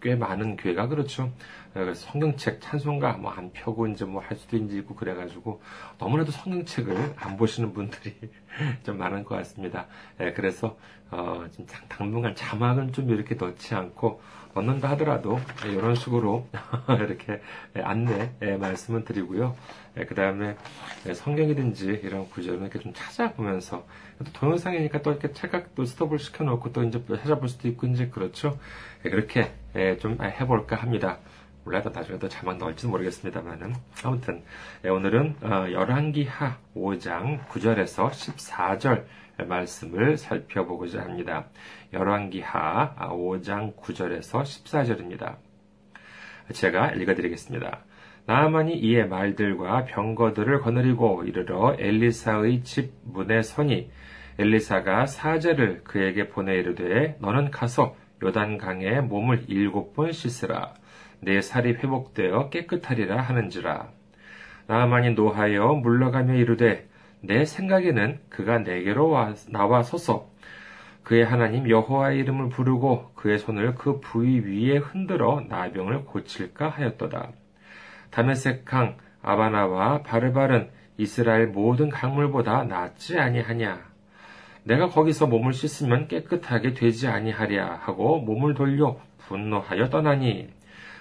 [0.00, 1.32] 꽤 많은 교회가 그렇죠.
[1.74, 5.62] 네, 그래서 성경책 찬송가 뭐 안 펴고 이제 뭐 할 수도 있고 그래가지고
[5.98, 8.14] 너무나도 성경책을 안 보시는 분들이
[8.84, 9.86] 좀 많은 것 같습니다.
[10.20, 10.76] 예, 그래서
[11.10, 14.20] 어, 좀 당분간 자막은 좀 이렇게 넣지 않고
[14.54, 16.48] 넣는다 하더라도 이런 식으로
[16.88, 17.40] 이렇게
[17.74, 19.54] 안내 말씀을 드리고요.
[19.98, 20.56] 예, 그 다음에
[21.14, 23.86] 성경이든지 이런 구절을 이렇게 좀 찾아보면서
[24.18, 28.58] 또 동영상이니까 또 이렇게 착각도 스톱을 시켜놓고 또 이제 찾아볼 수도 있고 이제 그렇죠.
[29.04, 29.52] 예, 그렇게
[30.00, 31.18] 좀 해볼까 합니다.
[31.68, 34.42] 몰라도 나중에 또 자막 넣을지도 모르겠습니다만은 아무튼
[34.82, 39.04] 오늘은 어, 열왕기 하 5장 9절에서 14절
[39.46, 41.44] 말씀을 살펴보고자 합니다.
[41.92, 45.36] 열왕기 하 5장 9절에서 14절입니다.
[46.54, 47.84] 제가 읽어드리겠습니다.
[48.24, 53.90] 나아만이 이에 말들과 병거들을 거느리고 이르러 엘리사의 집 문에 서니
[54.38, 60.74] 엘리사가 사제를 그에게 보내 이르되 너는 가서 요단강에 몸을 일곱 번 씻으라
[61.20, 63.88] 내 살이 회복되어 깨끗하리라 하는지라
[64.66, 66.88] 나아만이 노하여 물러가며 이르되
[67.20, 70.28] 내 생각에는 그가 내게로 와, 나와 서서
[71.02, 77.30] 그의 하나님 여호와의 이름을 부르고 그의 손을 그 부위 위에 흔들어 나병을 고칠까 하였도다.
[78.10, 80.68] 다메섹 강 아바나와 바르바른
[80.98, 83.80] 이스라엘 모든 강물보다 낫지 아니하냐.
[84.64, 90.50] 내가 거기서 몸을 씻으면 깨끗하게 되지 아니하랴 하고 몸을 돌려 분노하여 떠나니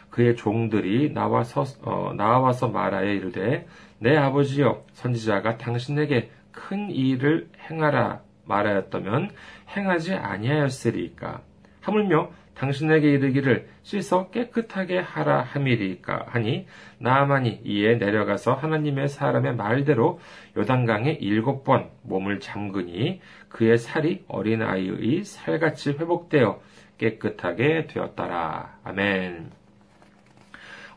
[0.09, 3.67] 그의 종들이 나와서 어, 나와서 말하여 이르되
[3.99, 9.31] 내 아버지여 선지자가 당신에게 큰 일을 행하라 말하였다면
[9.75, 11.41] 행하지 아니하였으리까
[11.81, 16.65] 하물며 당신에게 이르기를 씻어 깨끗하게 하라 함이리까 하니
[16.97, 20.19] 나아만이 이에 내려가서 하나님의 사람의 말대로
[20.57, 26.59] 요단강에 일곱 번 몸을 잠그니 그의 살이 어린아이의 살같이 회복되어
[26.97, 28.79] 깨끗하게 되었더라.
[28.83, 29.56] 아멘.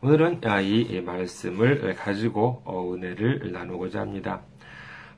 [0.03, 4.41] 오늘은 아, 이 말씀을 가지고 어, 은혜를 나누고자 합니다.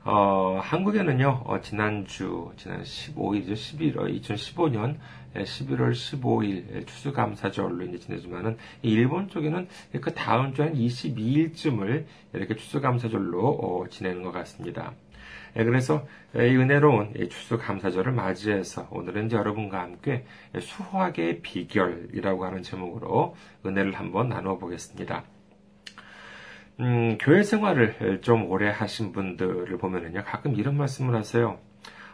[0.03, 3.53] 어, 한국에는요, 어, 지난주, 지난 15일이죠.
[3.53, 4.97] 11월, 2015년
[5.35, 9.69] 11월 15일 추수감사절로 이제 지내지만은, 일본 쪽에는
[10.01, 14.91] 그 다음 주 한 22일쯤을 이렇게 추수감사절로 어, 지내는 것 같습니다.
[15.55, 20.25] 예, 그래서 이 은혜로운 추수감사절을 맞이해서 오늘은 여러분과 함께
[20.59, 25.23] 수확의 비결이라고 하는 제목으로 은혜를 한번 나누어 보겠습니다.
[26.79, 31.59] 음, 교회 생활을 좀 오래 하신 분들을 보면은요, 가끔 이런 말씀을 하세요.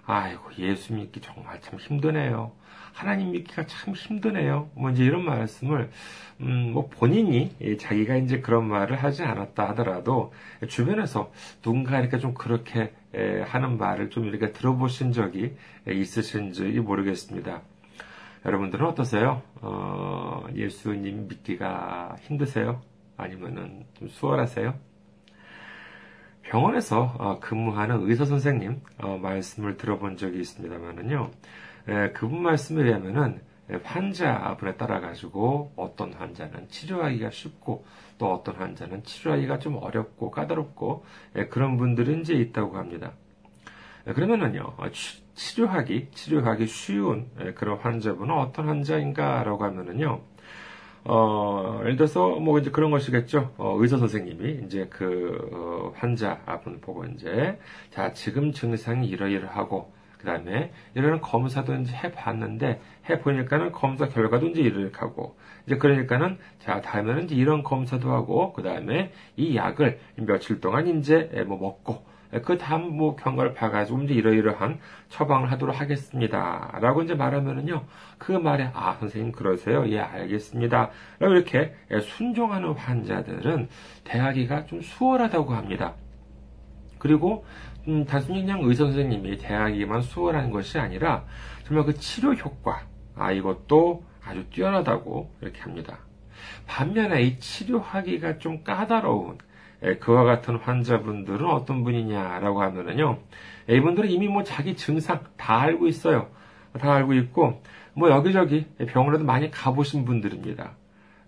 [0.06, 2.52] 아이고, 예수 믿기 정말 참 힘드네요.
[2.94, 4.70] 하나님 믿기가 참 힘드네요.
[4.74, 5.90] 뭐 이제 이런 말씀을,
[6.42, 10.34] 음, 뭐 본인이 자기가 이제 그런 말을 하지 않았다 하더라도
[10.68, 12.94] 주변에서 누군가 이렇게 좀 그렇게
[13.46, 15.56] 하는 말을 좀 이렇게 들어보신 적이
[15.88, 17.62] 있으신지 모르겠습니다.
[18.46, 19.42] 여러분들은 어떠세요?
[19.56, 22.82] 어, 예수님 믿기가 힘드세요?
[23.18, 24.74] 아니면은 좀 수월하세요?
[26.44, 31.32] 병원에서 어, 근무하는 의사 선생님 어, 말씀을 들어본 적이 있습니다만은요.
[32.14, 33.42] 그분 말씀에 의하면은
[33.84, 37.86] 환자분에 따라 가지고 어떤 환자는 치료하기가 쉽고
[38.18, 41.06] 또 어떤 환자는 치료하기가 좀 어렵고 까다롭고
[41.50, 43.14] 그런 분들이 이제 있다고 합니다.
[44.06, 44.86] 그러면은요 어,
[45.36, 50.22] 치료하기 치료하기 쉬운 그런 환자분은 어떤 환자인가라고 하면은요
[51.06, 53.54] 어, 예를 들어서, 뭐, 이제 그런 것이겠죠.
[53.58, 57.58] 어, 의사 선생님이 이제 그, 어, 환자분 보고 이제,
[57.90, 64.98] 자, 지금 증상이 이러이러하고, 그 다음에 이런 검사도 이제 해봤는데 해보니까는 검사 결과도 이제 이렇게
[65.00, 70.88] 하고 이제 그러니까는 자 다음에는 이제 이런 검사도 하고 그 다음에 이 약을 며칠 동안
[70.88, 72.10] 이제 뭐 먹고
[72.44, 76.78] 그 다음 뭐 경과를 봐가지고 이제 이러이러한 처방을 하도록 하겠습니다.
[76.80, 77.86] 라고 이제 말하면은요,
[78.20, 79.90] 그 말에, 아, 선생님 그러세요?
[79.90, 80.92] 예, 알겠습니다.
[81.18, 83.68] 라고 이렇게 순종하는 환자들은
[84.04, 85.96] 대하기가 좀 수월하다고 합니다.
[87.00, 87.46] 그리고,
[87.88, 91.26] 음, 단순히 그냥 의사 선생님이 대하기만 수월한 것이 아니라,
[91.64, 92.84] 정말 그 치료 효과,
[93.16, 96.00] 아, 이것도 아주 뛰어나다고 이렇게 합니다.
[96.68, 99.38] 반면에 이 치료하기가 좀 까다로운,
[99.84, 103.20] 예, 그와 같은 환자분들은 어떤 분이냐라고 하면은요,
[103.70, 106.28] 이분들은 이미 뭐 자기 증상 다 알고 있어요.
[106.80, 107.62] 다 알고 있고,
[107.94, 110.72] 뭐 여기저기 병원에도 많이 가보신 분들입니다.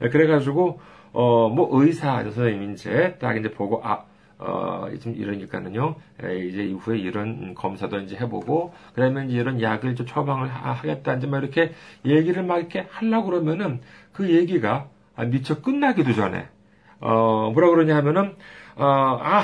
[0.04, 0.80] 예, 그래가지고,
[1.14, 4.06] 어, 뭐 의사 선생님 이제 딱 이제 보고, 아,
[4.42, 10.08] 어, 좀 이러니까는요, 예, 이제 이후에 이런 검사도 이제 해보고, 그 이제 이런 약을 좀
[10.08, 11.74] 처방을 하겠다, 이제 막 이렇게
[12.06, 14.90] 얘기를 막 이렇게 하려고 그러면은 그 얘기가
[15.28, 16.48] 미처 끝나기도 전에,
[17.00, 18.36] 어, 뭐라 그러냐 하면은,
[18.76, 19.44] 어, 아,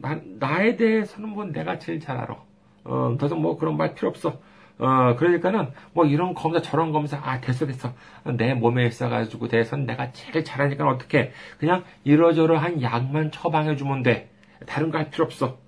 [0.00, 2.36] 나, 나에 대해서는 뭐 내가 제일 잘 알아.
[2.84, 4.38] 어, 더 이상 뭐 그런 말 필요 없어.
[4.78, 7.92] 어, 그러니까는, 뭐 이런 검사, 저런 검사, 아, 됐어, 됐어.
[8.36, 14.30] 내 몸에 있어가지고 대해서는 내가 제일 잘하니까 어떻게, 그냥 이러저러한 약만 처방해주면 돼.
[14.66, 15.58] 다른 거 할 필요 없어.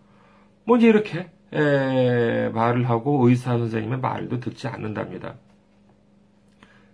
[0.64, 5.35] 뭐 이제 이렇게, 에, 말을 하고 의사 선생님의 말도 듣지 않는답니다.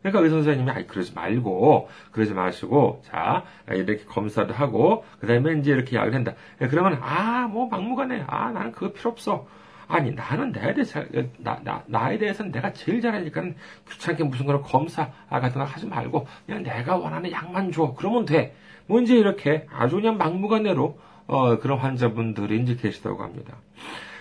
[0.02, 5.96] 그러니까 의사 선생님이 아이 그러지 말고 그러지 마시고 자 이렇게 검사도 하고 그다음에 이제 이렇게
[5.96, 6.34] 약을 한다.
[6.58, 9.46] 그러면 아 뭐 막무가내 아 나는 그거 필요 없어.
[9.88, 11.02] 아니 나는 나에 대해서
[11.38, 13.42] 나, 나, 나에 대해서는 내가 제일 잘하니까
[13.90, 18.54] 귀찮게 무슨 그런 검사 같은 거 하지 말고 그냥 내가 원하는 약만 줘 그러면 돼.
[18.86, 23.56] 뭐 이제 이렇게 아주 그냥 막무가내로 어, 그런 환자분들이 이제 계시다고 합니다.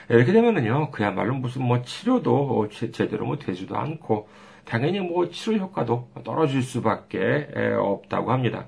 [0.09, 4.27] 이렇게 되면은요 그야말로 무슨 뭐 치료도 제대로 뭐 되지도 않고
[4.65, 8.65] 당연히 뭐 치료 효과도 떨어질 수밖에 없다고 합니다.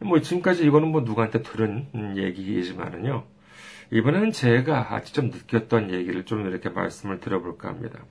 [0.00, 3.24] 뭐 지금까지 이거는 뭐 누구한테 들은 얘기이지만은요.
[3.90, 8.04] 이번에는 제가 직접 느꼈던 얘기를 좀 이렇게 말씀을 드려볼까 합니다.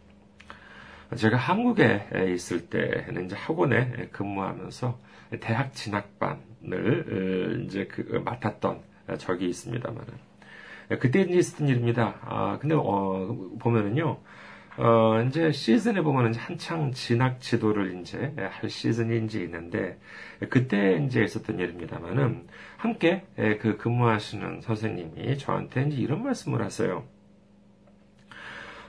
[1.16, 5.00] 제가 한국에 있을 때는 이제 학원에 근무하면서
[5.40, 8.82] 대학 진학반 을 이제 그 맡았던
[9.20, 10.06] 적이 있습니다만은
[11.00, 12.16] 그때 이제 있었던 일입니다.
[12.24, 14.20] 아 근데 어 보면은요
[14.78, 19.98] 어, 이제 시즌에 보면 이제 한창 진학 지도를 이제 할 시즌이 이제 있는데,
[20.50, 23.26] 그때 이제 있었던 일입니다만은, 함께
[23.60, 27.04] 그 근무하시는 선생님이 저한테 이제 이런 말씀을 하세요.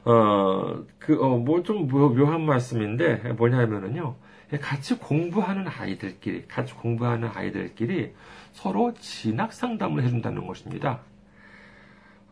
[0.05, 4.17] 어, 그, 어, 뭐 좀 묘한 말씀인데, 뭐냐면은요,
[4.56, 8.14] 같이 공부하는 아이들끼리, 같이 공부하는 아이들끼리
[8.52, 11.00] 서로 진학 상담을 해준다는 것입니다.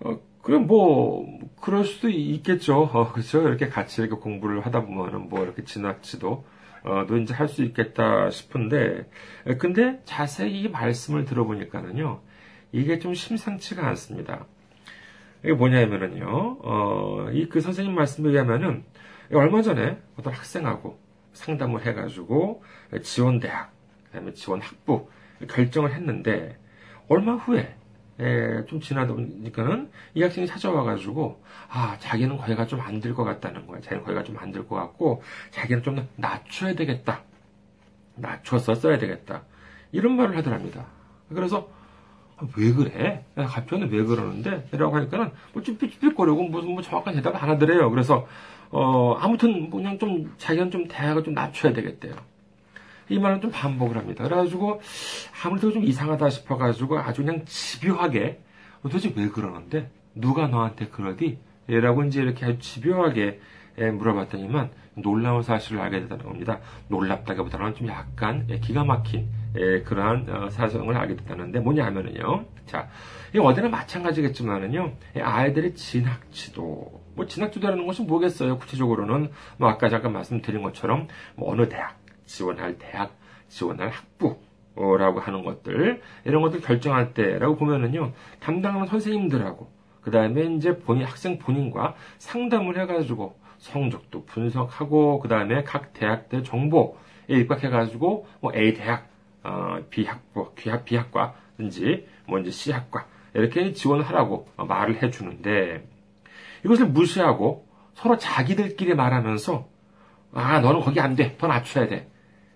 [0.01, 1.27] 어, 그럼 뭐
[1.61, 2.83] 그럴 수도 있겠죠.
[2.83, 3.43] 어, 그렇죠.
[3.47, 6.45] 이렇게 같이 이렇게 공부를 하다 보면은 뭐 이렇게 지나치도
[6.85, 9.11] 어, 도 이제 할 수 있겠다 싶은데
[9.59, 12.21] 근데 자세히 말씀을 들어보니까는요
[12.73, 14.47] 이게 좀 심상치가 않습니다.
[15.43, 18.85] 이게 뭐냐면은요 어, 이 그 선생님 말씀에 의하면은
[19.33, 20.99] 얼마 전에 어떤 학생하고
[21.37, 22.63] 상담을 해가지고
[23.03, 23.73] 지원 대학
[24.07, 25.09] 그다음에 지원 학부
[25.49, 26.59] 결정을 했는데
[27.09, 27.77] 얼마 후에
[28.19, 33.67] 예, 좀 지나다 보니까는 이 학생이 찾아와가지고, 아, 자기는 거기가 좀 안 될 것 같다는
[33.67, 33.79] 거야.
[33.83, 37.21] 자기는 거기가 좀 안 될 것 같고, 자기는 좀더 낮춰야 되겠다.
[38.15, 39.43] 낮춰서 써야 되겠다.
[39.93, 40.87] 이런 말을 하더랍니다.
[41.29, 41.69] 그래서,
[42.39, 43.23] 아, 왜 그래?
[43.35, 44.67] 갑자기 왜 그러는데?
[44.73, 47.91] 라고 하니까는, 뭐 쭈삣쭈삣거리고 무슨 뭐 정확한 대답을 안 하더래요.
[47.91, 48.27] 그래서,
[48.71, 52.15] 어, 아무튼, 그냥 좀, 자기는 좀 대학을 좀 낮춰야 되겠대요.
[53.09, 54.25] 이 말은 좀 반복을 합니다.
[54.25, 54.81] 그래가지고
[55.45, 58.41] 아무래도 좀 이상하다 싶어가지고 아주 그냥 집요하게
[58.83, 61.39] 도대체 왜 그러는데 누가 너한테 그러디?
[61.69, 63.41] 라고 이제 이렇게 아주 집요하게
[63.77, 66.61] 물어봤더니만 놀라운 사실을 알게 되다는 겁니다.
[66.89, 69.29] 놀랍다기보다는 좀 약간 기가 막힌
[69.85, 72.45] 그러한 어, 사정을 알게 됐다는데 뭐냐 하면은요.
[72.67, 72.89] 자,
[73.35, 74.93] 이 어디나 마찬가지겠지만은요.
[75.23, 77.06] 아이들의 진학 지도.
[77.17, 78.59] 뭐 진학지도라는 것이 뭐겠어요?
[78.59, 83.17] 구체적으로는 뭐 아까 잠깐 말씀드린 것처럼 뭐 어느 대학 지원할 대학,
[83.49, 84.37] 지원할 학부
[84.99, 89.71] 라고 하는 것들, 이런 것들 결정할 때라고 보면은요, 담당하는 선생님들하고,
[90.03, 96.93] 그 다음에 이제 본인, 학생 본인과 상담을 해가지고 성적도 분석하고, 그 다음에 각 대학들 정보에
[97.29, 99.09] 입각해가지고, 뭐 A 대학,
[99.43, 105.89] 어, B 학부, B 학과든지, 뭐 이제 C 학과, 이렇게 지원하라고 말을 해주는데,
[106.67, 109.69] 이것을 무시하고 서로 자기들끼리 말하면서,
[110.33, 111.37] 아, 너는 거기 안 돼.
[111.39, 112.11] 더 낮춰야 돼.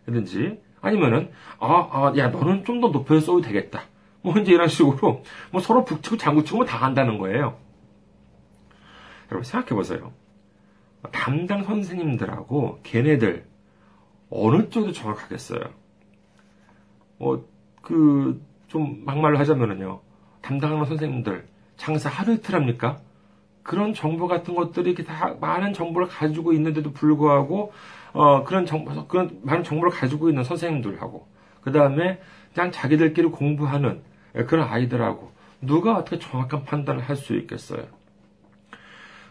[0.04, 3.82] 든지 아니면은 아, 아, 야 너는 좀 더 높여서 써도 되겠다.
[4.22, 7.58] 뭐 이제 이런 식으로 뭐 서로 북치고 장구치고 뭐다 한다는 거예요.
[9.30, 10.12] 여러분 생각해 보세요.
[11.12, 13.46] 담당 선생님들하고 걔네들
[14.28, 15.60] 어느 쪽이 정확하겠어요?
[17.20, 17.44] 어,
[17.82, 20.00] 그, 좀 막말로 하자면은요.
[20.42, 23.00] 담당하는 선생님들 장사 하루 이틀 합니까?
[23.70, 27.72] 그런 정보 같은 것들이 이렇게 다 많은 정보를 가지고 있는데도 불구하고
[28.12, 31.28] 어, 그런 정보, 그런 많은 정보를 가지고 있는 선생님들하고
[31.60, 32.20] 그 다음에
[32.52, 34.02] 그냥 자기들끼리 공부하는
[34.48, 37.84] 그런 아이들하고 누가 어떻게 정확한 판단을 할 수 있겠어요?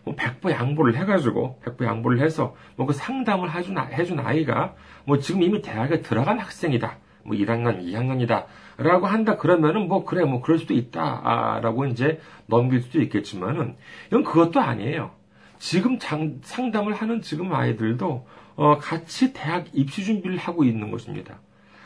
[0.06, 5.44] 뭐 백보 양보를 해가지고 백보 양보를 해서 뭐 그 상담을 해준, 해준 아이가 뭐 지금
[5.44, 6.96] 이미 대학에 들어간 학생이다.
[7.24, 8.46] 뭐 1학년, 2학년이다.
[8.80, 13.76] 라고 한다 그러면은 뭐 그래 뭐 그럴 수도 있다라고 이제 넘길 수도 있겠지만은
[14.08, 15.12] 이건 그것도 아니에요.
[15.58, 21.40] 지금 장, 상담을 하는 지금 아이들도 어, 같이 대학 입시 준비를 하고 있는 것입니다.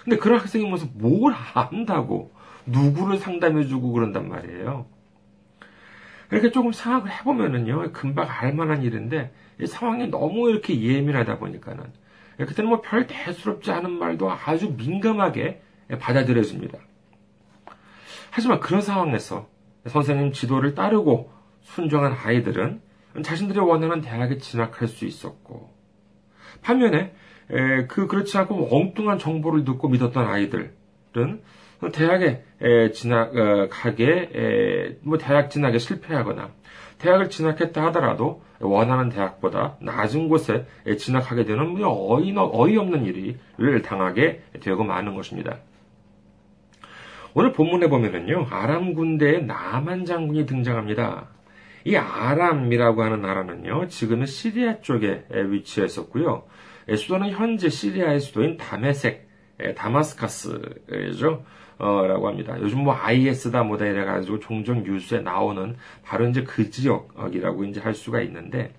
[0.04, 2.32] 근데 그런 학생이 무슨 뭘 안다고
[2.68, 4.86] 누구를 상담해주고 그런단 말이에요.
[6.32, 9.32] 이렇게 조금 생각을 해보면은요, 금방 알만한 일인데,
[9.62, 11.84] 이 상황이 너무 이렇게 예민하다 보니까는,
[12.38, 15.62] 그때는 뭐 별 대수롭지 않은 말도 아주 민감하게
[16.00, 16.78] 받아들여집니다.
[18.32, 19.48] 하지만 그런 상황에서
[19.88, 21.32] 선생님 지도를 따르고
[21.62, 22.82] 순종한 아이들은
[23.22, 25.72] 자신들이 원하는 대학에 진학할 수 있었고,
[26.62, 27.14] 반면에
[27.88, 30.74] 그 그렇지 않고 엉뚱한 정보를 듣고 믿었던 아이들은
[31.92, 32.44] 대학에
[32.94, 36.52] 진학하게 뭐 대학 진학에 실패하거나
[36.98, 40.66] 대학을 진학했다 하더라도 원하는 대학보다 낮은 곳에
[40.98, 45.58] 진학하게 되는 어이, 어이없는 일을 당하게 되고 마는 것입니다.
[47.36, 51.30] 오늘 본문에 보면은요, 아람 군대의 나만 장군이 등장합니다.
[51.84, 56.44] 이 아람이라고 하는 나라는요, 지금은 시리아 쪽에 위치했었고요.
[56.96, 59.28] 수도는 현재 시리아의 수도인 다메색,
[59.76, 61.44] 다마스카스죠.
[61.80, 62.56] 어, 라고 합니다.
[62.62, 68.22] 요즘 뭐 IS다 뭐다 이래가지고 종종 뉴스에 나오는 바로 이제 그 지역이라고 이제 할 수가
[68.22, 68.74] 있는데,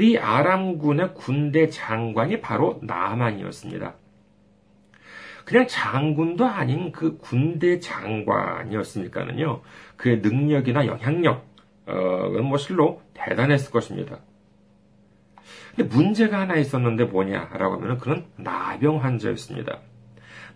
[0.00, 3.94] 이 아람군의 군대 장관이 바로 나만이었습니다.
[5.44, 9.60] 그냥 장군도 아닌 그 군대 장관이었으니까는요,
[9.96, 11.46] 그의 능력이나 영향력,
[11.86, 14.20] 어, 뭐 실로 대단했을 것입니다.
[15.76, 19.80] 근데 문제가 하나 있었는데 뭐냐라고 하면 그런 나병 환자였습니다.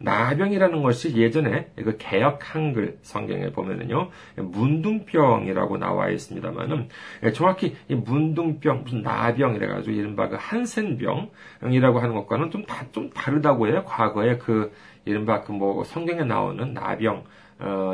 [0.01, 6.89] 나병이라는 것이 예전에 그 개혁 한글 성경에 보면은요 문둥병이라고 나와 있습니다만은
[7.35, 13.67] 정확히 이 문둥병 무슨 나병 이래가지고 이른바 그 한센병이라고 하는 것과는 좀 다 좀 다르다고
[13.69, 13.85] 해요.
[13.87, 14.73] 과거에 그
[15.05, 17.25] 이른바 그 뭐 성경에 나오는 나병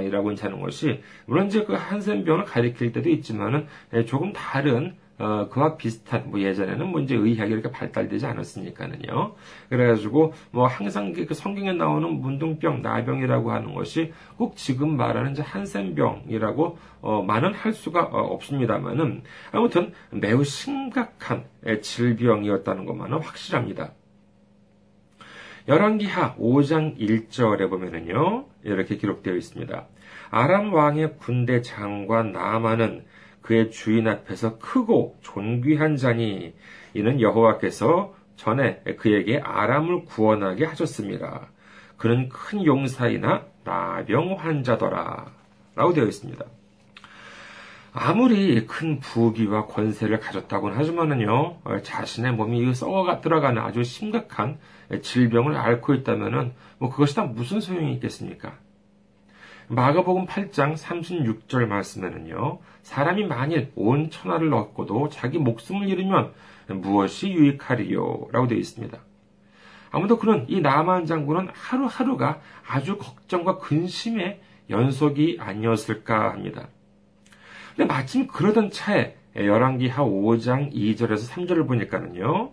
[0.05, 3.67] 이라고 하는 것이 물론 이제 그 한센병을 가리킬 때도 있지만은
[4.07, 9.35] 조금 다른 어, 그와 비슷한, 뭐 예전에는 뭐 이제 의학이 이렇게 발달되지 않았으니까는요.
[9.69, 16.79] 그래가지고 뭐 항상 그 성경에 나오는 문둥병, 나병이라고 하는 것이 꼭 지금 말하는 이제 한센병이라고,
[17.03, 21.45] 어, 말은 할 수가 어, 없습니다만은 아무튼 매우 심각한
[21.81, 23.93] 질병이었다는 것만은 확실합니다.
[25.67, 29.87] 열왕기하 5장 1절에 보면은요, 이렇게 기록되어 있습니다.
[30.31, 33.05] 아람 왕의 군대 장관 나만은
[33.45, 36.55] 그의 주인 앞에서 크고 존귀한 자니
[36.95, 41.49] 이는 여호와께서 전에 그에게 아람을 구원하게 하셨습니다.
[41.99, 45.27] 그는 큰 용사이나 나병 환자더라.
[45.77, 46.43] 라고 되어 있습니다.
[47.93, 54.59] 아무리 큰 부귀와 권세를 가졌다고는 하지만은요, 자신의 몸이 썩어가 들어가는 아주 심각한
[55.03, 58.55] 질병을 앓고 있다면은, 뭐 그것이 다 무슨 소용이 있겠습니까?
[59.69, 66.33] 마가복음 8장 36절 말씀에는요, 사람이 만일 온 천하를 얻고도 자기 목숨을 잃으면
[66.69, 68.29] 무엇이 유익하리요?
[68.33, 68.99] 라고 되어 있습니다.
[69.91, 74.41] 아무도 그는 이 나만 장군은 하루하루가 아주 걱정과 근심의
[74.71, 76.69] 연속이 아니었을까 합니다.
[77.77, 82.51] 근데 마침 그러던 차에 열왕기하 5장 2절에서 3절을 보니까는요.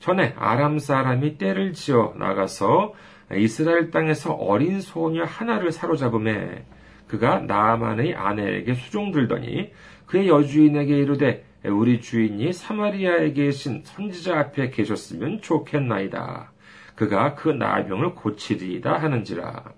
[0.00, 2.92] 전에 아람 사람이 때를 지어 나가서
[3.36, 6.64] 이스라엘 땅에서 어린 소녀 하나를 사로잡음에
[7.06, 9.72] 그가 나만의 아내에게 수종들더니
[10.06, 16.52] 그의 여주인에게 이르되 우리 주인이 사마리아에 계신 선지자 앞에 계셨으면 좋겠나이다.
[16.94, 19.72] 그가 그 나병을 고치리이다 하는지라.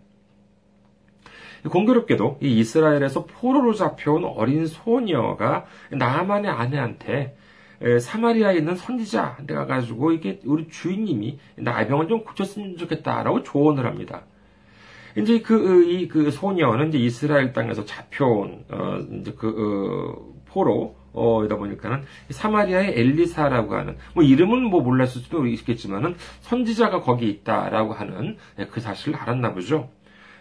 [1.70, 7.36] 공교롭게도 이 이스라엘에서 포로로 잡혀온 어린 소녀가 나만의 아내한테
[8.00, 14.23] 사마리아에 있는 선지자한테 가가지고 이게 우리 주인님이 나병을 좀 고쳤으면 좋겠다라고 조언을 합니다.
[15.16, 21.42] 이제 그, 이, 그 소녀는 이제 이스라엘 땅에서 잡혀온, 어, 이제 그, 어, 포로, 어,
[21.45, 28.37] 이다 보니까는 사마리아의 엘리사라고 하는, 뭐 이름은 뭐 몰랐을 수도 있겠지만은 선지자가 거기 있다라고 하는
[28.71, 29.88] 그 사실을 알았나 보죠.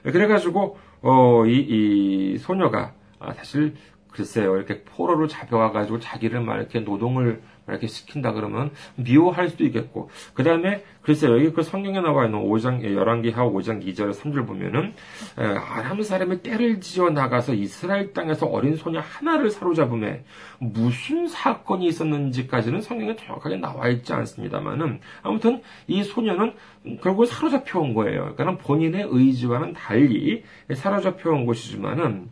[0.04, 3.76] 그래가지고, 어, 이, 이 소녀가 아, 사실
[4.16, 10.44] 글쎄요, 이렇게 포로로 잡혀가가지고 자기를 막 이렇게 노동을 이렇게 시킨다 그러면 미워할 수도 있겠고, 그
[10.44, 14.94] 다음에, 글쎄요, 여기 그 성경에 나와 있는 5장, 11기하 5장 2절 3절 보면은,
[15.36, 20.24] 아람 사람의 때를 지어 나가서 이스라엘 땅에서 어린 소녀 하나를 사로잡음에
[20.60, 26.54] 무슨 사건이 있었는지까지는 성경에 정확하게 나와 있지 않습니다만은, 아무튼 이 소녀는
[27.02, 28.36] 결국 사로잡혀 온 거예요.
[28.36, 32.30] 그러니까 본인의 의지와는 달리 사로잡혀 온 것이지만은,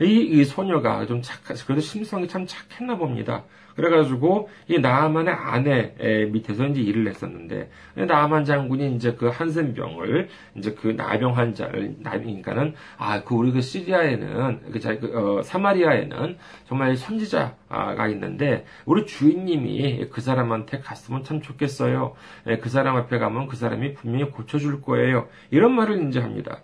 [0.00, 3.44] 이, 이 소녀가 좀 착하, 그래도 심성이 참 착했나 봅니다.
[3.76, 10.88] 그래가지고 이 나아만의 아내 밑에서 이제 일을 했었는데 나아만 장군이 이제 그 한센병을 이제 그
[10.88, 18.64] 나병 환자를 나병이니까는 아 그 우리 그 시리아에는 그, 그 어, 사마리아에는 정말 선지자가 있는데
[18.84, 22.14] 우리 주인님이 그 사람한테 갔으면 참 좋겠어요.
[22.62, 25.28] 그 사람 앞에 가면 그 사람이 분명히 고쳐줄 거예요.
[25.50, 26.62] 이런 말을 이제 합니다.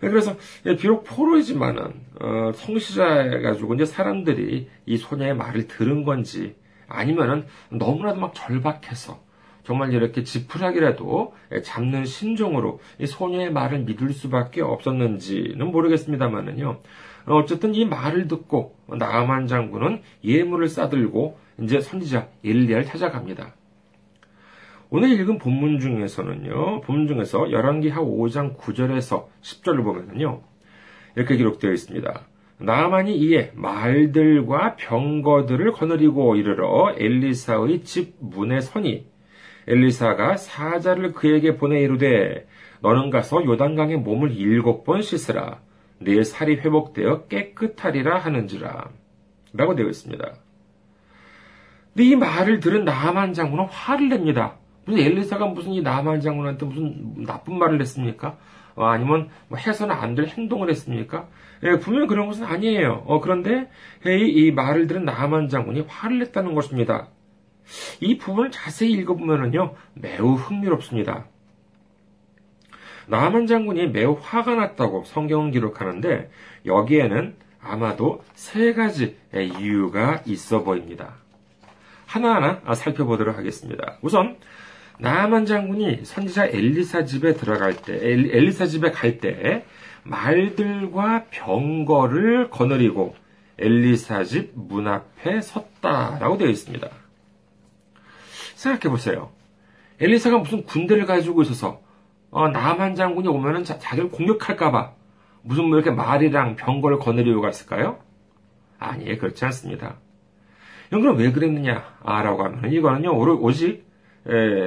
[0.00, 0.36] 네, 그래서
[0.66, 6.56] 예, 비록 포로이지만은 어, 성시자해가지고 이제 사람들이 이 소녀의 말을 들은 건지
[6.88, 9.22] 아니면은 너무나도 막 절박해서
[9.64, 16.80] 정말 이렇게 지푸라기라도 예, 잡는 심정으로 이 소녀의 말을 믿을 수밖에 없었는지는 모르겠습니다만은요.
[17.26, 23.54] 어쨌든 이 말을 듣고 나아만 장군은 예물을 싸들고 이제 선지자 엘리야를 찾아갑니다.
[24.90, 30.42] 오늘 읽은 본문 중에서는요, 본문 중에서 열왕기하 5장 9절에서 10절을 보면은요,
[31.16, 32.20] 이렇게 기록되어 있습니다.
[32.58, 39.06] 나만이 이에 말들과 병거들을 거느리고 이르러 엘리사의 집 문에 서니
[39.66, 42.46] 엘리사가 사자를 그에게 보내 이르되
[42.80, 45.60] 너는 가서 요단강에 몸을 일곱 번 씻으라
[45.98, 48.90] 내 살이 회복되어 깨끗하리라 하는지라
[49.52, 50.34] 라고 되어 있습니다.
[51.94, 54.58] 근데 이 말을 들은 나만 장군은 화를 냅니다.
[54.84, 58.36] 무슨 엘리사가 무슨 이 나만 장군한테 무슨 나쁜 말을 했습니까?
[58.76, 61.28] 어, 아니면 뭐 해서는 안 될 행동을 했습니까?
[61.62, 63.04] 예, 분명 그런 것은 아니에요.
[63.06, 63.70] 어, 그런데
[64.06, 67.08] 이, 이 말을 들은 나만 장군이 화를 냈다는 것입니다.
[68.00, 71.26] 이 부분을 자세히 읽어보면요 매우 흥미롭습니다.
[73.06, 76.30] 나만 장군이 매우 화가 났다고 성경은 기록하는데
[76.66, 81.14] 여기에는 아마도 세 가지 이유가 있어 보입니다.
[82.06, 83.98] 하나하나 살펴보도록 하겠습니다.
[84.02, 84.36] 우선
[84.98, 89.64] 나아만 장군이 선지자 엘리사 집에 들어갈 때, 엘리사 집에 갈 때
[90.04, 93.14] 말들과 병거를 거느리고
[93.58, 96.88] 엘리사 집 문 앞에 섰다라고 되어 있습니다.
[98.56, 99.30] 생각해 보세요.
[100.00, 101.80] 엘리사가 무슨 군대를 가지고 있어서
[102.30, 104.92] 어, 나만 장군이 오면은 자, 자기를 공격할까봐
[105.42, 107.98] 무슨 뭐 이렇게 말이랑 병거를 거느리고 갔을까요?
[108.78, 109.96] 아니에요, 그렇지 않습니다.
[110.90, 111.84] 그럼 왜 그랬느냐?
[112.04, 113.86] 라고 하면 이거는요, 오직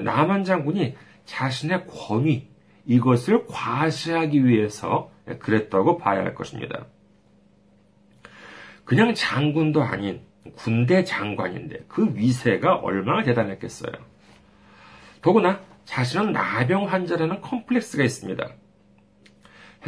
[0.03, 2.47] 나만 장군이 자신의 권위,
[2.85, 6.85] 이것을 과시하기 위해서 그랬다고 봐야 할 것입니다.
[8.85, 10.21] 그냥 장군도 아닌
[10.55, 13.91] 군대 장관인데 그 위세가 얼마나 대단했겠어요.
[15.21, 18.49] 더구나 자신은 나병 환자라는 컴플렉스가 있습니다.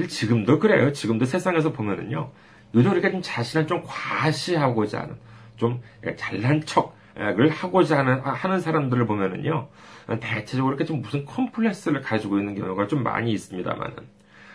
[0.08, 0.92] 지금도 그래요.
[0.92, 2.32] 지금도 세상에서 보면은요.
[2.74, 5.18] 요즘 이렇게 좀 자신을 좀 과시하고자 하는,
[5.56, 5.82] 좀
[6.18, 9.68] 잘난 척, 을 하고자 하는, 하는 사람들을 보면은요,
[10.20, 13.96] 대체적으로 이렇게 좀 무슨 컴플렉스를 가지고 있는 경우가 좀 많이 있습니다만은.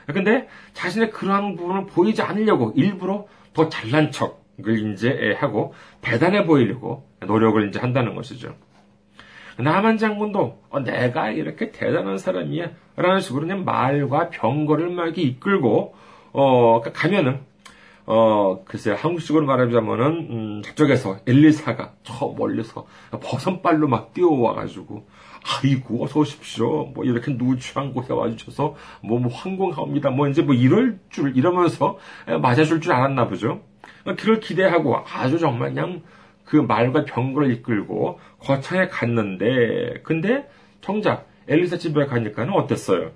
[0.06, 7.66] 근데 자신의 그러한 부분을 보이지 않으려고 일부러 더 잘난 척을 이제 하고 대단해 보이려고 노력을
[7.68, 8.54] 이제 한다는 것이죠.
[9.58, 15.94] 나만 장군도 어, 내가 이렇게 대단한 사람이야 라는 식으로 그냥 말과 병거를 막 이끌고
[16.32, 17.40] 어 가면은
[18.06, 25.06] 어, 글쎄요, 한국식으로 말하자면은, 음, 저쪽에서 엘리사가 저 멀리서 버선발로 막 뛰어와가지고,
[25.42, 26.92] 아이고, 어서 오십시오.
[26.94, 30.10] 뭐, 이렇게 누추한 곳에 와주셔서, 뭐, 뭐, 황공하옵니다.
[30.10, 31.98] 뭐, 이제 뭐, 이럴 줄, 이러면서
[32.42, 33.62] 맞아줄 줄 알았나 보죠.
[34.04, 36.02] 그걸 기대하고 아주 정말 그냥
[36.44, 40.48] 그 말과 병거를 이끌고 거창에 갔는데, 근데
[40.82, 43.12] 정작 엘리사 집에 가니까는 어땠어요?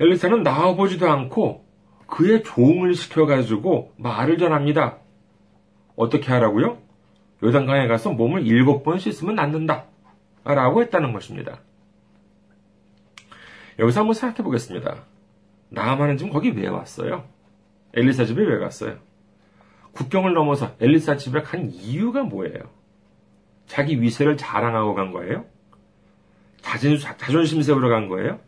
[0.00, 1.64] 엘리사는 나와보지도 않고
[2.06, 4.98] 그의 종을 시켜가지고 말을 전합니다.
[5.96, 6.78] 어떻게 하라고요?
[7.42, 9.84] 요단강에 가서 몸을 일곱 번 씻으면 낫는다.
[10.44, 11.60] 라고 했다는 것입니다.
[13.78, 15.04] 여기서 한번 생각해 보겠습니다.
[15.70, 17.24] 나아만은 지금 거기 왜 왔어요?
[17.94, 18.98] 엘리사 집에 왜 갔어요?
[19.92, 22.70] 국경을 넘어서 엘리사 집에 간 이유가 뭐예요?
[23.66, 25.44] 자기 위세를 자랑하고 간 거예요?
[26.60, 28.40] 자진, 자존심 세우러 간 거예요?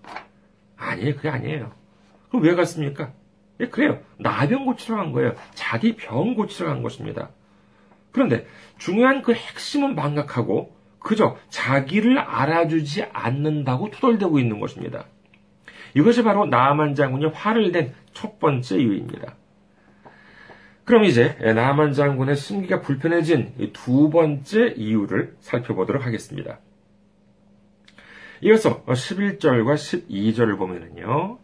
[0.77, 1.17] 아니에요.
[1.17, 1.73] 그게 아니에요.
[2.29, 3.13] 그럼 왜 갔습니까?
[3.61, 4.01] 예, 그래요.
[4.19, 5.35] 나병 고치러 간 거예요.
[5.55, 7.31] 자기 병 고치러 간 것입니다.
[8.13, 8.47] 그런데
[8.79, 15.05] 중요한 그 핵심은 망각하고 그저 자기를 알아주지 않는다고 투덜대고 있는 것입니다.
[15.95, 19.37] 이것이 바로 나만 장군이 화를 낸 첫 번째 이유입니다.
[20.85, 26.61] 그럼 이제 나만 장군의 심기가 불편해진 두 번째 이유를 살펴보도록 하겠습니다.
[28.41, 31.39] 이어서 11절과 12절을 보면은요.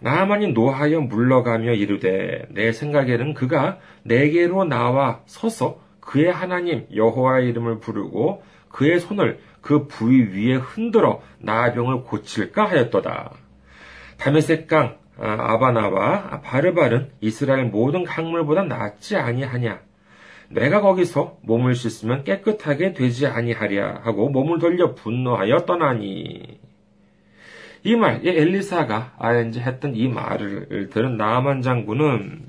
[0.00, 8.42] 나만이 노하여 물러가며 이르되 내 생각에는 그가 내게로 나와 서서 그의 하나님 여호와의 이름을 부르고
[8.68, 13.32] 그의 손을 그 부위 위에 흔들어 나병을 고칠까 하였도다.
[14.18, 19.80] 다메섹강 아, 아바나와 바르바른 이스라엘 모든 강물보다 낫지 아니하냐.
[20.50, 26.67] 내가 거기서 몸을 씻으면 깨끗하게 되지 아니하랴 하고 몸을 돌려 분노하여 떠나니.
[27.84, 32.46] 이 말, 이 엘리사가 아, 이제 했던 이 말을 들은 나만 장군은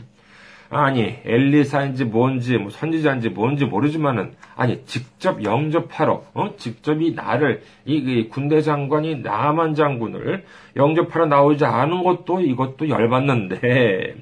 [0.72, 6.56] 아니 엘리사인지 뭔지 뭐 선지자인지 뭔지 모르지만은 아니 직접 영접하러 어?
[6.58, 14.16] 직접 이 나를 이, 이 군대 장관이 나만 장군을 영접하러 나오지 않은 것도 이것도 열받는데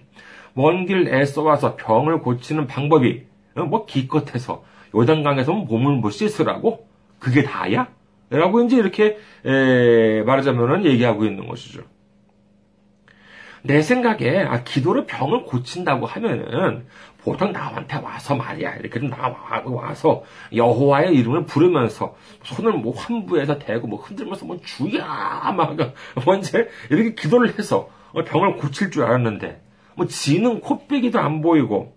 [0.54, 3.24] 먼 길 애써 와서 병을 고치는 방법이
[3.56, 4.64] 어, 뭐 기껏해서
[4.96, 6.88] 요단강에서 몸을 못 씻으라고?
[7.20, 7.88] 그게 다야?
[8.30, 11.82] 라고 이제 이렇게 에, 말하자면은 얘기하고 있는 것이죠.
[13.64, 16.86] 내 생각에 아, 기도로 병을 고친다고 하면은
[17.22, 20.24] 보통 나한테 와서 말이야 이렇게 좀 나와 와서
[20.56, 25.76] 여호와의 이름을 부르면서 손을 뭐 환부해서 대고 뭐 흔들면서 뭐 주야 막
[26.26, 26.60] 먼저
[26.90, 29.62] 이렇게 기도를 해서 병을 고칠 줄 알았는데
[29.96, 31.97] 뭐 지는 코빼기도 안 보이고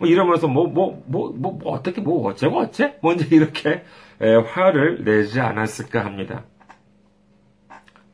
[0.00, 3.84] 뭐 이러면서 뭐 뭐 뭐 뭐 뭐, 어떻게 뭐 어째고 어째 먼저 이렇게
[4.20, 6.44] 에, 화를 내지 않았을까 합니다.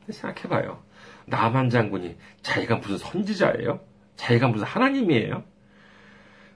[0.09, 0.83] 생각해봐요.
[1.25, 3.79] 나만 장군이 자기가 무슨 선지자예요?
[4.15, 5.43] 자기가 무슨 하나님이에요?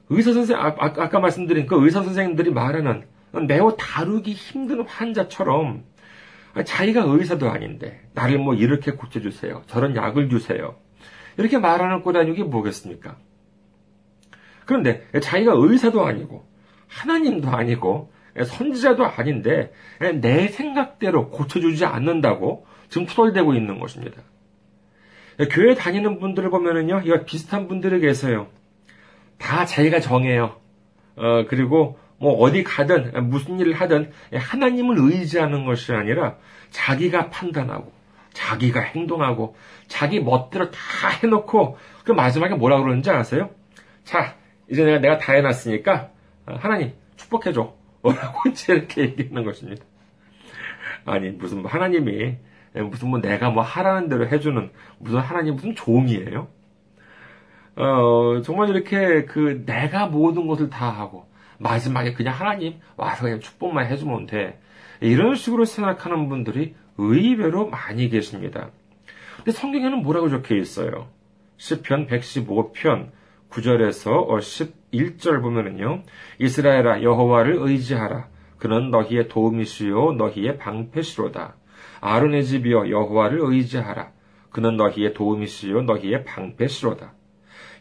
[0.09, 3.05] 의사 선생 아, 아, 아까 말씀드린 그 의사 선생님들이 말하는
[3.47, 5.83] 매우 다루기 힘든 환자처럼
[6.65, 9.63] 자기가 의사도 아닌데 나를 뭐 이렇게 고쳐주세요.
[9.67, 10.75] 저런 약을 주세요.
[11.37, 13.17] 이렇게 말하는 꼬다니게 뭐겠습니까?
[14.65, 16.45] 그런데 자기가 의사도 아니고
[16.87, 18.11] 하나님도 아니고
[18.45, 19.71] 선지자도 아닌데
[20.21, 24.21] 내 생각대로 고쳐주지 않는다고 지금 투덜대고 있는 것입니다.
[25.49, 28.47] 교회 다니는 분들을 보면은요, 이거 비슷한 분들이 계세요.
[29.37, 30.57] 다 자기가 정해요.
[31.15, 36.35] 어, 그리고 뭐 어디 가든 무슨 일을 하든 하나님을 의지하는 것이 아니라
[36.69, 37.91] 자기가 판단하고
[38.33, 39.55] 자기가 행동하고
[39.87, 40.79] 자기 멋대로 다
[41.23, 43.49] 해놓고 그 마지막에 뭐라 그러는지 아세요?
[44.03, 44.35] 자,
[44.71, 46.09] 이제 내가 내가 다 해놨으니까
[46.45, 47.75] 하나님 축복해줘.
[48.01, 49.85] 뭐라고 이제 이렇게 얘기하는 것입니다.
[51.05, 52.37] 아니 무슨 하나님이
[52.75, 56.47] 예, 무슨 뭐 내가 뭐 하라는 대로 해주는 무슨 하나님 무슨 종이에요?
[57.75, 61.27] 어, 정말 이렇게 그 내가 모든 것을 다 하고
[61.59, 64.59] 마지막에 그냥 하나님 와서 그냥 축복만 해주면 돼.
[64.99, 68.69] 이런 식으로 생각하는 분들이 의외로 많이 계십니다.
[69.37, 71.07] 근데 성경에는 뭐라고 적혀 있어요?
[71.57, 73.09] 10편 115편
[73.51, 74.27] 9절에서
[74.91, 76.03] 11절 보면은요.
[76.39, 78.27] 이스라엘아 여호와를 의지하라.
[78.57, 81.55] 그는 너희의 도움이시요 너희의 방패시로다.
[81.99, 84.11] 아론의 집이여 여호와를 의지하라.
[84.51, 87.13] 그는 너희의 도움이시요 너희의 방패시로다.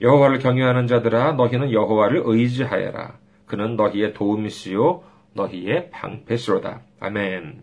[0.00, 3.18] 여호와를 경외하는 자들아 너희는 여호와를 의지하여라.
[3.46, 5.02] 그는 너희의 도움이시요
[5.34, 6.80] 너희의 방패시로다.
[7.00, 7.62] 아멘.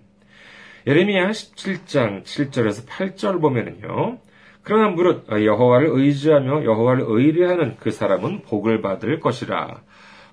[0.86, 4.20] 예레미야 17장 7절에서 8절 보면은요.
[4.68, 9.80] 그러나 무릇 여호와를 의지하며 여호와를 의뢰하는 그 사람은 복을 받을 것이라.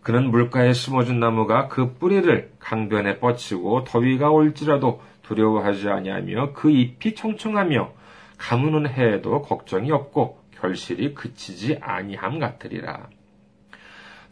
[0.02, 7.92] 그는 물가에 심어준 나무가 그 뿌리를 강변에 뻗치고 더위가 올지라도 두려워하지 아니하며 그 잎이 청청하며
[8.36, 13.06] 가무는 해에도 걱정이 없고 결실이 그치지 아니함 같으리라.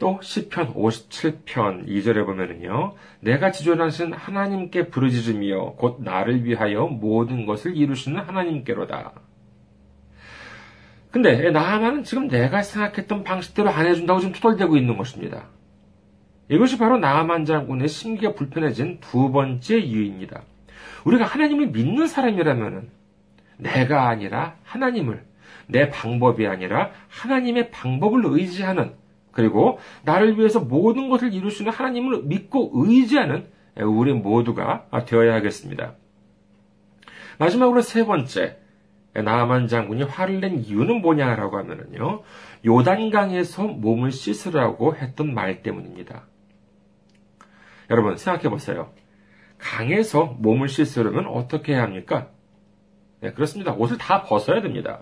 [0.00, 2.94] 또 시편 57편 2절에 보면은요.
[3.20, 9.12] 내가 지존하신 하나님께 부르짖으며 곧 나를 위하여 모든 것을 이루시는 하나님께로다.
[11.12, 15.44] 근데 나하만은 지금 내가 생각했던 방식대로 안 해준다고 지금 투덜대고 있는 것입니다.
[16.48, 20.42] 이것이 바로 나하만 장군의 심기가 불편해진 두 번째 이유입니다.
[21.04, 22.88] 우리가 하나님을 믿는 사람이라면
[23.58, 25.22] 내가 아니라 하나님을
[25.66, 28.94] 내 방법이 아니라 하나님의 방법을 의지하는
[29.32, 33.46] 그리고 나를 위해서 모든 것을 이루시는 하나님을 믿고 의지하는
[33.76, 35.94] 우리 모두가 되어야 하겠습니다.
[37.38, 38.61] 마지막으로 세 번째,
[39.14, 42.22] 나만 장군이 화를 낸 이유는 뭐냐라고 하면요.
[42.64, 46.24] 요단강에서 몸을 씻으라고 했던 말 때문입니다.
[47.90, 48.90] 여러분, 생각해 보세요.
[49.58, 52.28] 강에서 몸을 씻으려면 어떻게 해야 합니까?
[53.20, 53.72] 네, 그렇습니다.
[53.72, 55.00] 옷을 다 벗어야 됩니다.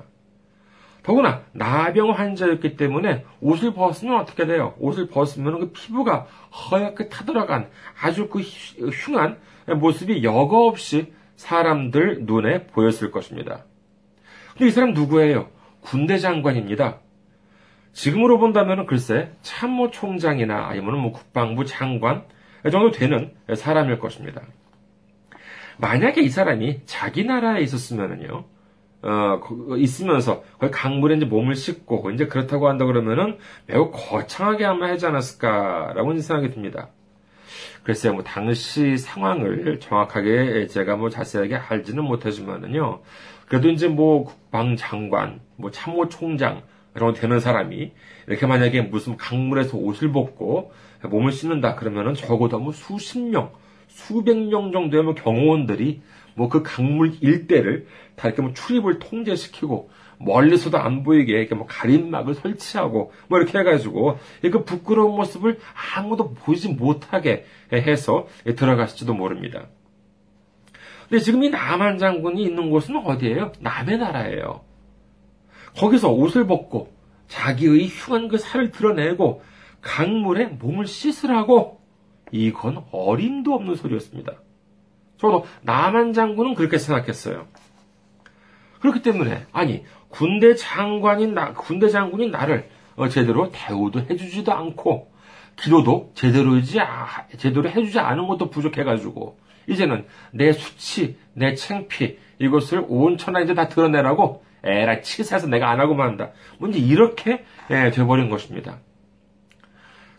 [1.03, 4.75] 더구나 나병 환자였기 때문에 옷을 벗으면 어떻게 돼요?
[4.79, 6.27] 옷을 벗으면 그 피부가
[6.71, 7.71] 허옇게 타들어간
[8.01, 9.39] 아주 그 흉한
[9.79, 13.65] 모습이 여과 없이 사람들 눈에 보였을 것입니다.
[14.61, 15.49] 근데 이 사람 누구예요?
[15.81, 16.99] 군대 장관입니다.
[17.95, 22.25] 지금으로 본다면 글쎄 참모 총장이나 아니면 뭐 국방부 장관
[22.71, 24.43] 정도 되는 사람일 것입니다.
[25.79, 28.45] 만약에 이 사람이 자기 나라에 있었으면은요,
[29.01, 29.41] 어,
[29.79, 36.19] 있으면서 거기 강물에 이제 몸을 씻고 이제 그렇다고 한다 그러면은 매우 거창하게 아마 하지 않았을까라고
[36.19, 36.91] 생각이 듭니다.
[37.83, 43.01] 글쎄요, 뭐 당시 상황을 정확하게 제가 뭐 자세하게 알지는 못하지만은요,
[43.51, 46.63] 그래도 이제 뭐 국방장관, 뭐 참모총장
[46.95, 47.91] 이런 되는 사람이
[48.29, 50.71] 이렇게 만약에 무슨 강물에서 옷을 벗고
[51.03, 53.51] 몸을 씻는다 그러면은 적어도 뭐 수십 명,
[53.89, 56.01] 수백 명 정도의 뭐 경호원들이
[56.37, 62.35] 뭐 그 강물 일대를 다 이렇게 뭐 출입을 통제시키고 멀리서도 안 보이게 이렇게 뭐 가림막을
[62.35, 65.59] 설치하고 뭐 이렇게 해가지고 그 부끄러운 모습을
[65.97, 69.67] 아무도 보지 못하게 해서 들어갔을지도 모릅니다.
[71.11, 73.51] 근데 지금 이 남한 장군이 있는 곳은 어디예요?
[73.59, 74.61] 남의 나라예요.
[75.77, 76.93] 거기서 옷을 벗고
[77.27, 79.43] 자기의 흉한 그 살을 드러내고
[79.81, 81.81] 강물에 몸을 씻으라고
[82.31, 84.35] 이건 어림도 없는 소리였습니다.
[85.17, 87.49] 저도 남한 장군은 그렇게 생각했어요.
[88.81, 95.11] 그렇기 때문에 아니 군대 장관인 나 군대 장군인 나를 어, 제대로 대우도 해주지도 않고
[95.57, 96.79] 기도도 제대로지
[97.37, 103.69] 제대로 해주지 않은 것도 부족해가지고 이제는 내 수치, 내 창피 이것을 온 천하 이제 다
[103.69, 106.33] 드러내라고 에라 치사해서 내가 안 하고만 한다.
[106.59, 108.79] 뭔지 뭐 이렇게 예, 돼버린 것입니다.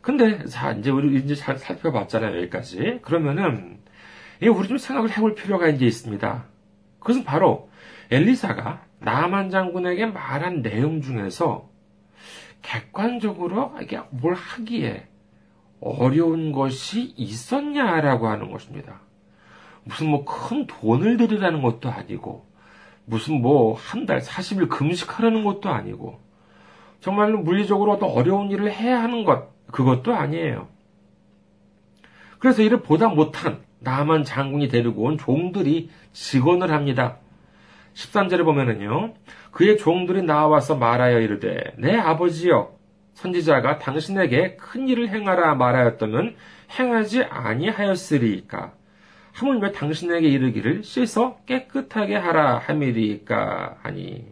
[0.02, 3.00] 근데 자 이제 우리 이제 잘 살펴봤잖아요 여기까지.
[3.04, 3.80] 그러면은
[4.42, 6.46] 우리 좀 생각을 해볼 필요가 이제 있습니다.
[7.00, 7.70] 그것은 바로
[8.10, 11.70] 엘리사가 나만 장군에게 말한 내용 중에서
[12.62, 15.08] 객관적으로 이게 뭘 하기에
[15.80, 19.02] 어려운 것이 있었냐라고 하는 것입니다.
[19.84, 22.46] 무슨 뭐 큰 돈을 들이라는 것도 아니고,
[23.06, 26.20] 무슨 뭐 한 달 40일 금식하라는 것도 아니고,
[27.00, 30.68] 정말로 물리적으로 어떤 어려운 일을 해야 하는 것, 그것도 아니에요.
[32.40, 37.18] 그래서 이를 보다 못한 나만 장군이 데리고 온 종들이 직언을 합니다.
[37.94, 39.14] 13절에 보면은요,
[39.52, 42.72] 그의 종들이 나와서 말하여 이르되, 내 아버지여,
[43.16, 46.36] 선지자가 당신에게 큰 일을 행하라 말하였다면
[46.80, 48.74] 행하지 아니하였으리까.
[49.34, 54.26] 하물며 당신에게 이르기를 씻어 깨끗하게 하라 함이리까 하니.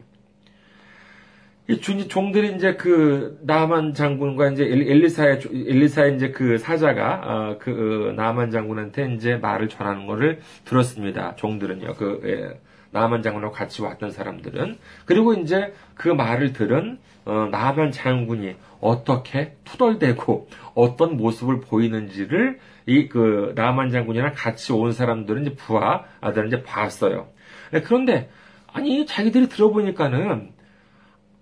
[1.69, 8.13] 이 종들이 이제 그 나만 장군과 이제 엘리사의 엘리사의 이제 그 사자가 어, 그 어,
[8.13, 11.35] 나만 장군한테 이제 말을 전하는 것을 들었습니다.
[11.35, 11.93] 종들은요.
[11.93, 12.59] 그 예,
[12.89, 20.47] 나만 장군하고 같이 왔던 사람들은 그리고 이제 그 말을 들은 어, 나만 장군이 어떻게 투덜대고
[20.73, 22.57] 어떤 모습을 보이는지를
[22.89, 27.27] 이 그 나만 장군이랑 같이 온 사람들은 이제 부하 아들은 이제 봤어요.
[27.71, 28.29] 네, 그런데
[28.67, 30.51] 아니 자기들이 들어보니까는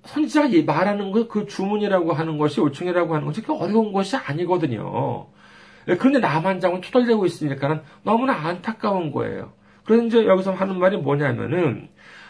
[0.06, 5.28] 선지자가 말하는 그, 그 주문이라고 하는 것이 요청이라고 하는 것이 그렇게 어려운 것이 아니거든요.
[5.86, 9.54] 네, 그런데 나만 장군 투덜대고 있으니까는 너무나 안타까운 거예요.
[9.86, 11.90] 그래서 이제 여기서 하는 말이 뭐냐면은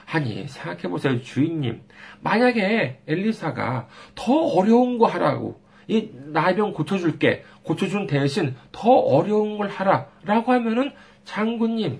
[0.09, 1.81] 아니 생각해 보세요 주인님
[2.21, 10.07] 만약에 엘리사가 더 어려운 거 하라고 이 나병 고쳐줄게 고쳐준 대신 더 어려운 걸 하라
[10.23, 10.91] 라고 하면은
[11.23, 11.99] 장군님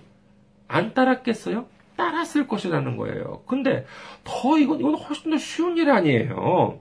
[0.68, 1.66] 안 따랐겠어요?
[1.96, 3.44] 따랐을 것이라는 거예요.
[3.48, 3.86] 근데
[4.24, 6.80] 더 이건 이건 훨씬 더 쉬운 일 아니에요.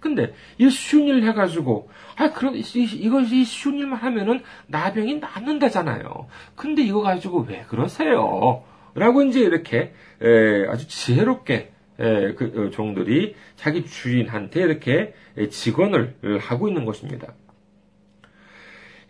[0.00, 6.26] 근데 이 쉬운 일 해가지고 아 그럼 이것이 쉬운 일만 하면은 나병이 낫는다잖아요.
[6.54, 8.62] 근데 이거 가지고 왜 그러세요?
[8.94, 15.14] 라고 이제 이렇게 에, 아주 지혜롭게 에, 그 어, 종들이 자기 주인한테 이렇게
[15.50, 17.34] 직언을 하고 있는 것입니다.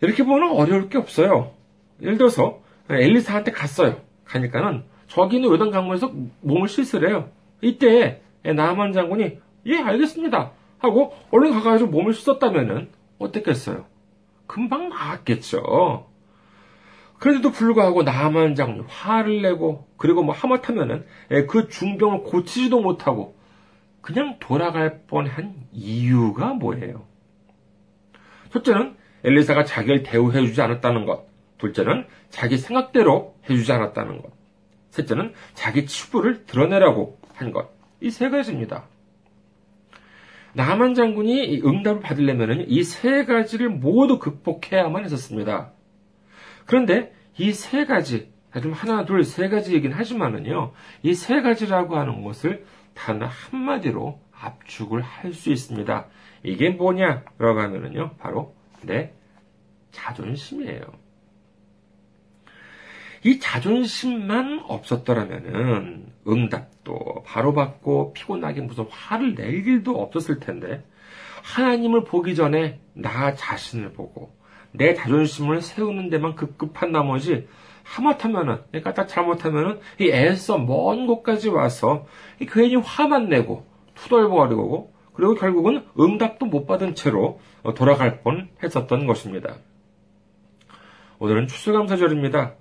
[0.01, 1.51] 이렇게 보면 어려울 게 없어요.
[2.01, 4.01] 예를 들어서 엘리사한테 갔어요.
[4.25, 7.29] 가니까는 저기는 요단 강물에서 몸을 씻으래요.
[7.61, 13.85] 이때 나만 장군이 예 알겠습니다 하고 얼른 가가지고 몸을 씻었다면은 어땠겠어요?
[14.47, 16.07] 금방 나았겠죠.
[17.19, 23.35] 그런데도 불구하고 나만 장군 화를 내고 그리고 뭐 하마터면은 예, 그 중병을 고치지도 못하고
[24.01, 27.05] 그냥 돌아갈 뻔한 이유가 뭐예요?
[28.51, 31.25] 첫째는 엘리사가 자기를 대우해주지 않았다는 것.
[31.57, 34.31] 둘째는 자기 생각대로 해주지 않았다는 것.
[34.91, 37.69] 셋째는 자기 치부를 드러내라고 한 것.
[38.01, 38.83] 이 세 가지입니다.
[40.53, 45.71] 나만 장군이 응답을 받으려면 이 세 가지를 모두 극복해야만 했었습니다.
[46.65, 50.73] 그런데 이 세 가지, 좀 하나, 둘, 세 가지이긴 하지만은요,
[51.03, 56.07] 이 세 가지라고 하는 것을 단 한마디로 압축을 할 수 있습니다.
[56.43, 59.13] 이게 뭐냐라고 하면은요, 바로 내
[59.91, 60.81] 자존심이에요.
[63.23, 70.83] 이 자존심만 없었더라면은 응답도 바로 받고 피곤하게 무슨 화를 낼 일도 없었을 텐데
[71.45, 74.35] 하나님을 보기 전에 나 자신을 보고
[74.71, 77.47] 내 자존심을 세우는 데만 급급한 나머지
[77.83, 82.07] 하마터면은 그러니까 딱 잘못하면은 이 애써 먼 곳까지 와서
[82.39, 87.39] 괜히 화만 내고 투덜거리고 그리고 결국은 응답도 못 받은 채로
[87.75, 89.57] 돌아갈 뻔 했었던 것입니다.
[91.19, 92.55] 오늘은 추수감사절입니다.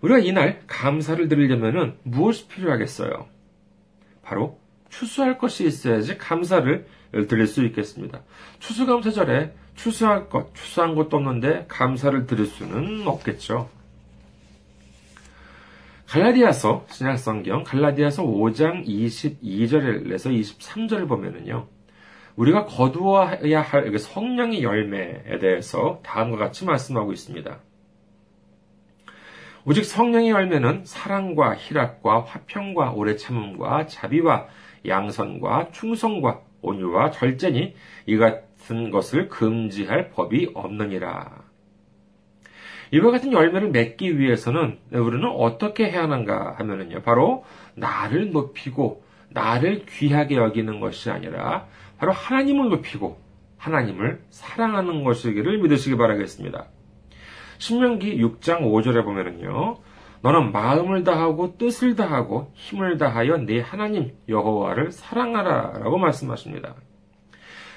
[0.00, 3.26] 우리가 이날 감사를 드리려면 무엇이 필요하겠어요?
[4.22, 6.86] 바로 추수할 것이 있어야지 감사를
[7.24, 8.20] 드릴 수 있겠습니다.
[8.58, 13.70] 추수감사절에 추수할 것, 추수한 것도 없는데 감사를 드릴 수는 없겠죠.
[16.06, 21.66] 갈라디아서 신약성경 갈라디아서 5장 22절에서 23절을 보면은요.
[22.36, 27.58] 우리가 거두어야 할 성령의 열매에 대해서 다음과 같이 말씀하고 있습니다.
[29.64, 34.46] 오직 성령의 열매는 사랑과 희락과 화평과 오래 참음과 자비와
[34.86, 37.74] 양선과 충성과 온유와 절제니
[38.06, 41.44] 이 같은 것을 금지할 법이 없느니라.
[42.92, 47.02] 이와 같은 열매를 맺기 위해서는 우리는 어떻게 해야 하는가 하면은요.
[47.02, 51.66] 바로 나를 높이고 나를 귀하게 여기는 것이 아니라
[51.98, 53.18] 바로 하나님을 높이고
[53.58, 56.66] 하나님을 사랑하는 것이기를 믿으시기 바라겠습니다.
[57.58, 59.78] 신명기 6장 5절에 보면은요.
[60.26, 66.74] 너는 마음을 다하고 뜻을 다하고 힘을 다하여 네 하나님 여호와를 사랑하라라고 말씀하십니다.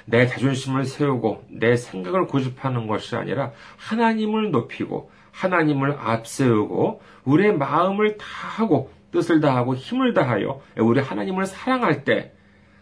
[0.05, 8.89] 내 자존심을 세우고 내 생각을 고집하는 것이 아니라 하나님을 높이고 하나님을 앞세우고 우리의 마음을 다하고
[9.11, 12.33] 뜻을 다하고 힘을 다하여 우리 하나님을 사랑할 때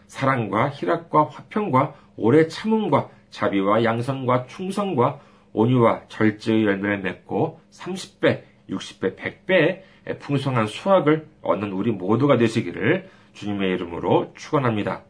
[0.06, 5.20] 사랑과 희락과 화평과 오래 참음과 자비와 양선과 충성과
[5.52, 14.32] 온유와 절제의 열매를 맺고 30배, 60배, 100배의 풍성한 수확을 얻는 우리 모두가 되시기를 주님의 이름으로
[14.36, 15.04] 축원합니다.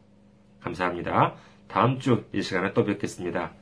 [0.61, 1.35] 감사합니다.
[1.69, 3.53] 다음 주 이 시간에 또 뵙겠습니다.